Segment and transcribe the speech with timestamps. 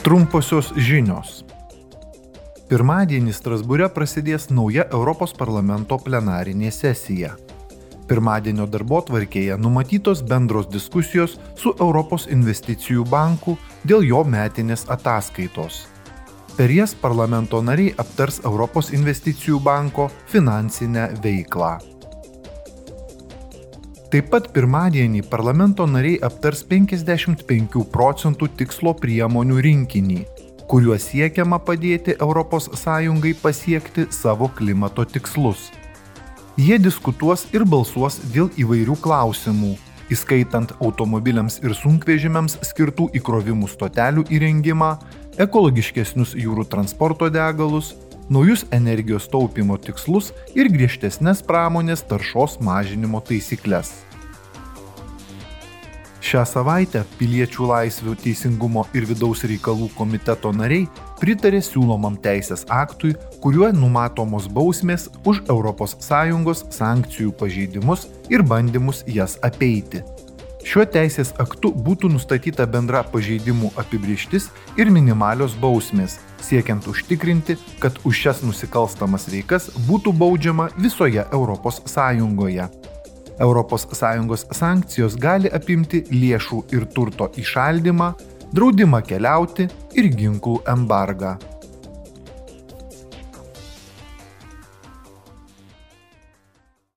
[0.00, 1.42] Trumposios žinios.
[2.70, 7.34] Pirmadienį Strasbūre prasidės nauja Europos parlamento plenarinė sesija.
[8.08, 15.82] Pirmadienio darbo tvarkėje numatytos bendros diskusijos su Europos investicijų banku dėl jo metinės ataskaitos.
[16.56, 21.76] Per jas parlamento nariai aptars Europos investicijų banko finansinę veiklą.
[24.10, 30.16] Taip pat pirmadienį parlamento nariai aptars 55 procentų tikslo priemonių rinkinį,
[30.66, 35.70] kuriuo siekiama padėti ES pasiekti savo klimato tikslus.
[36.58, 39.76] Jie diskutuos ir balsuos dėl įvairių klausimų,
[40.10, 44.90] įskaitant automobiliams ir sunkvežimiams skirtų įkrovimų stotelių įrengimą,
[45.38, 47.94] ekologiškesnius jūrų transporto degalus,
[48.30, 53.90] naujus energijos taupimo tikslus ir griežtesnės pramonės taršos mažinimo taisyklės.
[56.20, 60.84] Šią savaitę Piliečių laisvių teisingumo ir vidaus reikalų komiteto nariai
[61.18, 70.04] pritarė siūlomam teisės aktui, kuriuo numatomos bausmės už ES sankcijų pažeidimus ir bandymus jas apeiti.
[70.60, 78.18] Šiuo teisės aktu būtų nustatyta bendra pažeidimų apibrieštis ir minimalios bausmės, siekiant užtikrinti, kad už
[78.24, 81.80] šias nusikalstamas veikas būtų baudžiama visoje ES.
[83.40, 88.10] ES sankcijos gali apimti lėšų ir turto įšaldymą,
[88.52, 91.38] draudimą keliauti ir ginklų embargą.